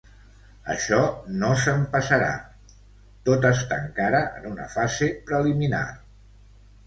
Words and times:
Això 0.75 0.97
no 1.41 1.49
se'm 1.63 1.83
passarà... 1.95 2.31
Tot 3.29 3.45
està 3.51 3.79
encara 3.89 4.21
en 4.41 4.49
una 4.53 4.67
fase 4.77 5.11
preliminar. 5.29 5.85